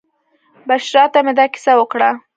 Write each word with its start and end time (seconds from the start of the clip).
بشرا 0.67 1.03
ته 1.13 1.19
مې 1.25 1.33
دا 1.37 1.45
کیسه 1.53 1.73
وکړه. 1.77 2.09